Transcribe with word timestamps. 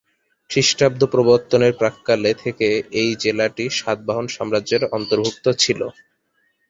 খ্রিস্টাব্দ 0.49 1.01
প্রবর্তনের 1.05 1.73
প্রাক্কালে 1.73 2.31
থেকে 2.43 2.67
এই 2.93 3.09
জেলাটি 3.23 3.65
সাতবাহন 3.79 4.25
সাম্রাজ্যের 4.27 4.83
অন্তর্ভুক্ত 4.91 5.45
ছিল। 5.63 5.79